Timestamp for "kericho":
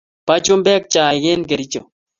1.49-1.81